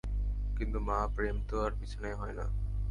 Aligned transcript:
কিন্তু 0.57 0.77
মা, 0.79 0.99
প্রেম 1.15 1.37
তো 1.49 1.55
আর 1.65 1.71
বিছানায় 1.71 2.15
হয় 2.15 2.35
না? 2.39 2.45